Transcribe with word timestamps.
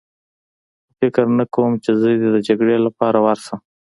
خو 0.85 0.91
فکر 0.99 1.23
نه 1.37 1.45
کوم 1.53 1.71
چې 1.83 1.91
زه 2.01 2.09
دې 2.19 2.29
د 2.35 2.37
جګړې 2.47 2.77
لپاره 2.85 3.17
ورشم. 3.25 3.59